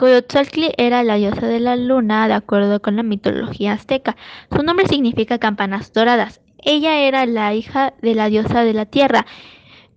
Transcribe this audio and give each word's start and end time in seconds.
Coyotzaltli 0.00 0.72
era 0.78 1.02
la 1.02 1.16
diosa 1.16 1.46
de 1.46 1.60
la 1.60 1.76
luna 1.76 2.26
de 2.26 2.32
acuerdo 2.32 2.80
con 2.80 2.96
la 2.96 3.02
mitología 3.02 3.74
azteca. 3.74 4.16
Su 4.50 4.62
nombre 4.62 4.88
significa 4.88 5.36
campanas 5.36 5.92
doradas. 5.92 6.40
Ella 6.56 7.00
era 7.00 7.26
la 7.26 7.52
hija 7.52 7.92
de 8.00 8.14
la 8.14 8.30
diosa 8.30 8.64
de 8.64 8.72
la 8.72 8.86
tierra, 8.86 9.26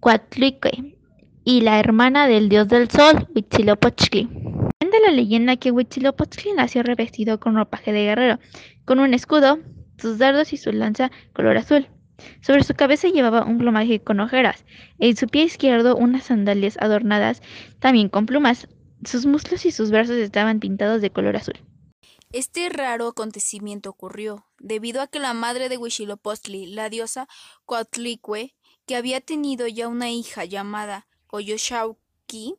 Coatlicue, 0.02 0.98
y 1.46 1.62
la 1.62 1.80
hermana 1.80 2.28
del 2.28 2.50
dios 2.50 2.68
del 2.68 2.90
sol, 2.92 3.30
Huitzilopochtli. 3.34 4.28
Cuenta 4.78 4.98
la 5.06 5.14
leyenda 5.14 5.56
que 5.56 5.72
Huitzilopochtli 5.72 6.52
nació 6.52 6.84
revestido 6.84 7.40
con 7.40 7.56
ropaje 7.56 7.94
de 7.94 8.04
guerrero, 8.04 8.40
con 8.84 9.00
un 9.00 9.14
escudo, 9.14 9.60
sus 9.98 10.18
dardos 10.18 10.52
y 10.52 10.58
su 10.58 10.74
lanza 10.74 11.12
color 11.32 11.56
azul. 11.56 11.88
Sobre 12.42 12.66
su 12.66 12.74
cabeza 12.74 13.08
llevaba 13.08 13.46
un 13.46 13.58
plumaje 13.58 14.02
con 14.02 14.20
ojeras, 14.20 14.66
en 15.00 15.16
su 15.16 15.28
pie 15.28 15.44
izquierdo 15.44 15.96
unas 15.96 16.24
sandalias 16.24 16.76
adornadas 16.82 17.42
también 17.80 18.10
con 18.10 18.26
plumas. 18.26 18.68
Sus 19.06 19.26
muslos 19.26 19.66
y 19.66 19.72
sus 19.72 19.92
brazos 19.92 20.16
estaban 20.16 20.60
pintados 20.60 21.02
de 21.02 21.12
color 21.12 21.36
azul. 21.36 21.56
Este 22.32 22.70
raro 22.70 23.08
acontecimiento 23.08 23.90
ocurrió 23.90 24.48
debido 24.60 25.02
a 25.02 25.08
que 25.08 25.20
la 25.20 25.34
madre 25.34 25.70
de 25.70 25.78
Huitzilopochtli, 25.78 26.68
la 26.68 26.90
diosa 26.90 27.28
Coatlicue, 27.66 28.56
que 28.88 28.96
había 28.96 29.22
tenido 29.22 29.68
ya 29.68 29.88
una 29.88 30.10
hija 30.10 30.46
llamada 30.46 31.08
Coyoshauqui 31.28 32.56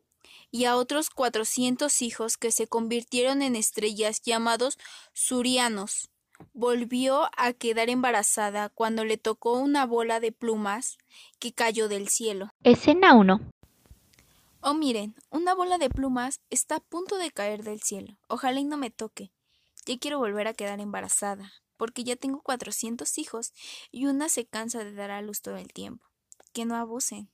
y 0.51 0.65
a 0.67 0.77
otros 0.77 1.11
cuatrocientos 1.11 2.03
hijos 2.03 2.37
que 2.37 2.53
se 2.53 2.69
convirtieron 2.69 3.43
en 3.43 3.57
estrellas 3.57 4.23
llamados 4.23 4.79
surianos, 5.13 6.11
volvió 6.53 7.29
a 7.37 7.53
quedar 7.53 7.91
embarazada 7.91 8.69
cuando 8.69 9.05
le 9.05 9.17
tocó 9.17 9.59
una 9.59 9.87
bola 9.87 10.21
de 10.21 10.31
plumas 10.31 10.99
que 11.41 11.53
cayó 11.53 11.89
del 11.89 12.09
cielo. 12.09 12.51
Escena 12.63 13.15
1. 13.15 13.41
Oh, 14.67 14.73
miren, 14.73 15.15
una 15.29 15.55
bola 15.55 15.77
de 15.77 15.91
plumas 15.91 16.41
está 16.49 16.77
a 16.77 16.81
punto 16.81 17.19
de 17.19 17.31
caer 17.31 17.65
del 17.65 17.83
cielo. 17.83 18.17
Ojalá 18.29 18.61
y 18.61 18.65
no 18.65 18.79
me 18.79 18.89
toque. 18.89 19.31
Ya 19.85 19.99
quiero 19.99 20.19
volver 20.19 20.49
a 20.49 20.55
quedar 20.55 20.81
embarazada, 20.81 21.53
porque 21.77 22.03
ya 22.03 22.17
tengo 22.17 22.41
cuatrocientos 22.41 23.19
hijos 23.19 23.53
y 23.91 24.07
una 24.07 24.31
se 24.31 24.47
cansa 24.47 24.83
de 24.83 24.95
dar 24.95 25.11
a 25.11 25.21
luz 25.21 25.43
todo 25.43 25.59
el 25.59 25.71
tiempo. 25.71 26.07
Que 26.55 26.65
no 26.65 26.77
abusen. 26.77 27.29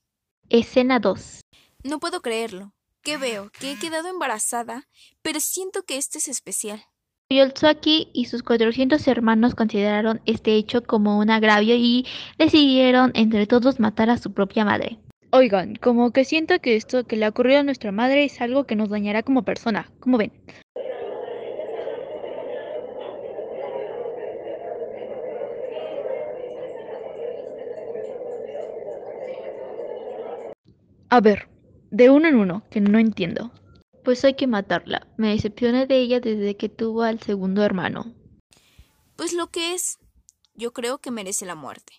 Escena 0.48 0.98
2. 0.98 1.42
No 1.84 2.00
puedo 2.00 2.20
creerlo. 2.20 2.75
¿Qué 3.00 3.17
veo? 3.17 3.53
Que 3.61 3.70
he 3.70 3.78
quedado 3.78 4.09
embarazada, 4.09 4.89
pero 5.22 5.39
siento 5.39 5.84
que 5.84 5.98
este 5.98 6.19
es 6.19 6.27
especial. 6.27 6.83
Coyolxauhqui 7.31 8.11
y 8.12 8.25
sus 8.25 8.42
400 8.42 9.06
hermanos 9.06 9.55
consideraron 9.55 10.20
este 10.27 10.56
hecho 10.56 10.83
como 10.83 11.20
un 11.20 11.31
agravio 11.31 11.77
y 11.77 12.09
decidieron 12.39 13.12
entre 13.15 13.47
todos 13.47 13.78
matar 13.78 14.11
a 14.11 14.19
su 14.19 14.33
propia 14.33 14.65
madre. 14.65 14.98
Oigan, 15.33 15.77
como 15.77 16.11
que 16.11 16.25
siento 16.25 16.59
que 16.59 16.75
esto 16.75 17.05
que 17.05 17.14
le 17.14 17.25
ha 17.25 17.28
ocurrido 17.28 17.61
a 17.61 17.62
nuestra 17.62 17.92
madre 17.92 18.25
es 18.25 18.41
algo 18.41 18.64
que 18.64 18.75
nos 18.75 18.89
dañará 18.89 19.23
como 19.23 19.45
persona. 19.45 19.89
¿Cómo 20.00 20.19
ven? 20.19 20.33
A 31.11 31.20
ver, 31.20 31.48
de 31.92 32.11
uno 32.11 32.27
en 32.27 32.34
uno, 32.34 32.65
que 32.69 32.81
no 32.81 32.98
entiendo. 32.98 33.53
Pues 34.03 34.25
hay 34.25 34.34
que 34.34 34.48
matarla. 34.48 35.06
Me 35.17 35.28
decepcioné 35.28 35.87
de 35.87 35.98
ella 35.98 36.19
desde 36.19 36.56
que 36.56 36.69
tuvo 36.69 37.03
al 37.03 37.20
segundo 37.20 37.62
hermano. 37.62 38.15
Pues 39.15 39.33
lo 39.33 39.48
que 39.48 39.75
es, 39.75 40.00
yo 40.55 40.72
creo 40.72 40.98
que 40.98 41.12
merece 41.12 41.47
la 41.47 41.54
muerte. 41.54 41.93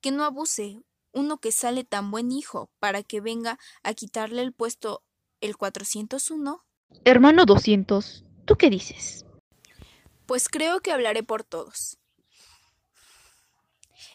Que 0.00 0.12
no 0.12 0.24
abuse 0.24 0.82
uno 1.14 1.38
que 1.38 1.52
sale 1.52 1.84
tan 1.84 2.10
buen 2.10 2.30
hijo 2.32 2.70
para 2.78 3.02
que 3.02 3.20
venga 3.20 3.58
a 3.82 3.94
quitarle 3.94 4.42
el 4.42 4.52
puesto 4.52 5.02
el 5.40 5.56
401. 5.56 6.64
Hermano 7.04 7.46
200, 7.46 8.24
¿tú 8.44 8.56
qué 8.56 8.70
dices? 8.70 9.24
Pues 10.26 10.48
creo 10.48 10.80
que 10.80 10.92
hablaré 10.92 11.22
por 11.22 11.44
todos. 11.44 11.98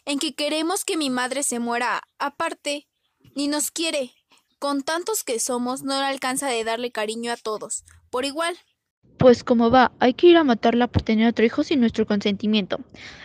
En 0.04 0.18
que 0.18 0.34
queremos 0.34 0.84
que 0.84 0.96
mi 0.96 1.10
madre 1.10 1.42
se 1.42 1.58
muera 1.58 2.02
aparte, 2.18 2.88
ni 3.34 3.48
nos 3.48 3.70
quiere. 3.70 4.12
Con 4.58 4.82
tantos 4.82 5.24
que 5.24 5.40
somos, 5.40 5.82
no 5.82 5.98
le 5.98 6.06
alcanza 6.06 6.48
de 6.48 6.64
darle 6.64 6.92
cariño 6.92 7.32
a 7.32 7.36
todos, 7.36 7.84
por 8.10 8.24
igual. 8.24 8.58
Pues 9.20 9.44
como 9.44 9.70
va, 9.70 9.92
hay 9.98 10.14
que 10.14 10.28
ir 10.28 10.38
a 10.38 10.44
matarla 10.44 10.86
por 10.86 11.02
tener 11.02 11.28
otro 11.28 11.44
hijo 11.44 11.62
sin 11.62 11.78
nuestro 11.78 12.06
consentimiento. 12.06 12.78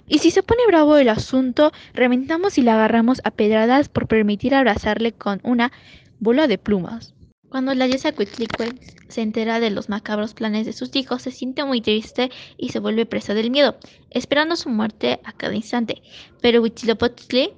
Y 0.09 0.19
si 0.19 0.29
se 0.29 0.43
pone 0.43 0.59
bravo 0.67 0.97
el 0.97 1.07
asunto, 1.07 1.71
reventamos 1.93 2.57
y 2.57 2.63
la 2.63 2.73
agarramos 2.73 3.21
a 3.23 3.31
pedradas 3.31 3.87
por 3.87 4.05
permitir 4.05 4.53
abrazarle 4.55 5.13
con 5.13 5.39
una 5.43 5.71
bola 6.19 6.47
de 6.47 6.57
plumas. 6.57 7.13
Cuando 7.47 7.73
la 7.73 7.87
diosa 7.87 8.11
Cuitlicue 8.11 8.77
se 9.07 9.21
entera 9.21 9.61
de 9.61 9.69
los 9.69 9.87
macabros 9.87 10.33
planes 10.33 10.65
de 10.65 10.73
sus 10.73 10.93
hijos, 10.97 11.21
se 11.21 11.31
siente 11.31 11.63
muy 11.63 11.79
triste 11.79 12.29
y 12.57 12.71
se 12.71 12.79
vuelve 12.79 13.05
presa 13.05 13.33
del 13.33 13.49
miedo, 13.49 13.77
esperando 14.09 14.57
su 14.57 14.67
muerte 14.67 15.21
a 15.23 15.31
cada 15.31 15.55
instante. 15.55 16.01
Pero 16.41 16.61
Huitzilopochtli 16.61 17.53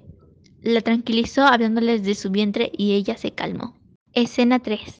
la 0.61 0.81
tranquilizó 0.81 1.41
hablándoles 1.41 2.03
de 2.03 2.13
su 2.13 2.29
vientre 2.29 2.71
y 2.71 2.93
ella 2.93 3.17
se 3.17 3.31
calmó. 3.31 3.75
Escena 4.13 4.59
3. 4.59 4.99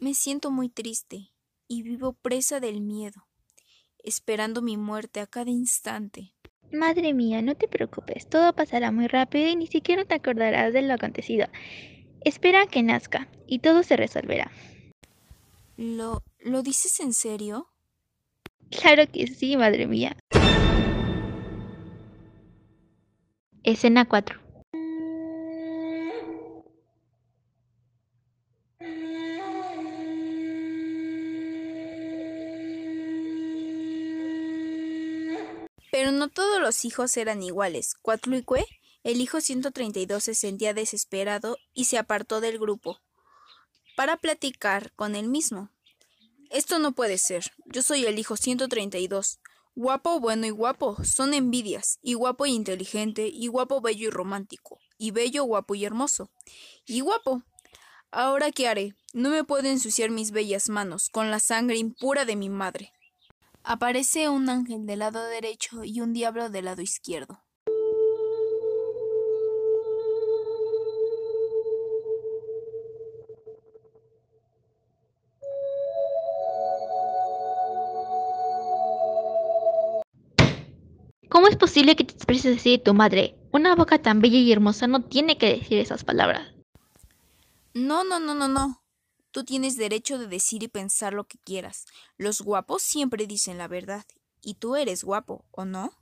Me 0.00 0.12
siento 0.12 0.50
muy 0.50 0.68
triste 0.68 1.30
y 1.68 1.82
vivo 1.82 2.12
presa 2.12 2.60
del 2.60 2.80
miedo, 2.80 3.26
esperando 4.02 4.62
mi 4.62 4.76
muerte 4.76 5.20
a 5.20 5.26
cada 5.26 5.50
instante. 5.50 6.34
Madre 6.72 7.14
mía, 7.14 7.42
no 7.42 7.54
te 7.54 7.68
preocupes, 7.68 8.28
todo 8.28 8.52
pasará 8.54 8.90
muy 8.90 9.06
rápido 9.06 9.48
y 9.48 9.56
ni 9.56 9.66
siquiera 9.66 10.04
te 10.04 10.14
acordarás 10.14 10.72
de 10.72 10.82
lo 10.82 10.94
acontecido. 10.94 11.46
Espera 12.22 12.62
a 12.62 12.66
que 12.66 12.82
nazca 12.82 13.28
y 13.46 13.60
todo 13.60 13.82
se 13.82 13.96
resolverá. 13.96 14.50
¿Lo, 15.76 16.22
¿Lo 16.40 16.62
dices 16.62 17.00
en 17.00 17.12
serio? 17.12 17.68
Claro 18.70 19.04
que 19.10 19.26
sí, 19.26 19.56
madre 19.56 19.86
mía. 19.86 20.16
Escena 23.62 24.04
4. 24.04 24.45
No 36.16 36.28
todos 36.28 36.60
los 36.60 36.84
hijos 36.84 37.16
eran 37.16 37.42
iguales. 37.42 37.94
Cuatlicue, 38.02 38.66
el 39.04 39.20
hijo 39.20 39.40
132, 39.40 40.24
se 40.24 40.34
sentía 40.34 40.74
desesperado 40.74 41.58
y 41.72 41.84
se 41.84 41.98
apartó 41.98 42.40
del 42.40 42.58
grupo 42.58 43.00
para 43.96 44.16
platicar 44.16 44.92
con 44.96 45.14
él 45.14 45.28
mismo. 45.28 45.70
Esto 46.50 46.78
no 46.78 46.92
puede 46.92 47.18
ser. 47.18 47.52
Yo 47.64 47.82
soy 47.82 48.04
el 48.04 48.18
hijo 48.18 48.36
132. 48.36 49.40
Guapo, 49.74 50.20
bueno 50.20 50.46
y 50.46 50.50
guapo 50.50 50.96
son 51.04 51.34
envidias, 51.34 51.98
y 52.02 52.14
guapo 52.14 52.46
y 52.46 52.52
inteligente, 52.52 53.28
y 53.28 53.48
guapo, 53.48 53.80
bello 53.82 54.08
y 54.08 54.10
romántico, 54.10 54.78
y 54.96 55.10
bello, 55.10 55.44
guapo 55.44 55.74
y 55.74 55.84
hermoso, 55.84 56.30
y 56.86 57.00
guapo. 57.00 57.42
Ahora 58.10 58.52
qué 58.52 58.68
haré? 58.68 58.94
No 59.12 59.28
me 59.28 59.44
puedo 59.44 59.68
ensuciar 59.68 60.10
mis 60.10 60.30
bellas 60.30 60.70
manos 60.70 61.10
con 61.10 61.30
la 61.30 61.40
sangre 61.40 61.76
impura 61.76 62.24
de 62.24 62.36
mi 62.36 62.48
madre. 62.48 62.92
Aparece 63.68 64.28
un 64.28 64.48
ángel 64.48 64.86
del 64.86 65.00
lado 65.00 65.26
derecho 65.26 65.82
y 65.82 66.00
un 66.00 66.12
diablo 66.12 66.50
del 66.50 66.66
lado 66.66 66.82
izquierdo. 66.82 67.42
¿Cómo 81.28 81.48
es 81.48 81.56
posible 81.56 81.96
que 81.96 82.04
te 82.04 82.14
expreses 82.14 82.58
así 82.58 82.70
de 82.70 82.78
tu 82.78 82.94
madre? 82.94 83.34
Una 83.50 83.74
boca 83.74 84.00
tan 84.00 84.20
bella 84.20 84.38
y 84.38 84.52
hermosa 84.52 84.86
no 84.86 85.02
tiene 85.02 85.38
que 85.38 85.56
decir 85.56 85.80
esas 85.80 86.04
palabras. 86.04 86.54
No, 87.74 88.04
no, 88.04 88.20
no, 88.20 88.32
no, 88.32 88.46
no. 88.46 88.85
Tú 89.36 89.44
tienes 89.44 89.76
derecho 89.76 90.18
de 90.18 90.28
decir 90.28 90.62
y 90.62 90.68
pensar 90.68 91.12
lo 91.12 91.24
que 91.24 91.36
quieras. 91.36 91.84
Los 92.16 92.40
guapos 92.40 92.80
siempre 92.80 93.26
dicen 93.26 93.58
la 93.58 93.68
verdad. 93.68 94.06
Y 94.40 94.54
tú 94.54 94.76
eres 94.76 95.04
guapo, 95.04 95.44
¿o 95.50 95.66
no? 95.66 95.92